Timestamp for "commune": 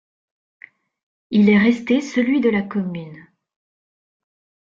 2.63-3.27